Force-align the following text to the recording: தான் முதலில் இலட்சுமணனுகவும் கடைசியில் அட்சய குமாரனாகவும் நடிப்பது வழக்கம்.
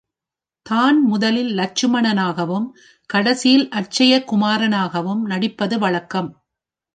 தான் 0.65 1.03
முதலில் 1.03 1.49
இலட்சுமணனுகவும் 1.49 2.67
கடைசியில் 3.09 3.67
அட்சய 3.71 4.23
குமாரனாகவும் 4.31 5.21
நடிப்பது 5.25 5.77
வழக்கம். 5.79 6.29